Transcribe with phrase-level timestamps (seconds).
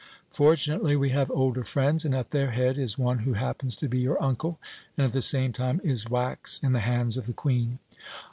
[0.31, 3.99] Fortunately, we have older friends, and at their head is one who happens to be
[3.99, 4.57] your uncle
[4.97, 7.77] and at the same time is wax in the hands of the Queen."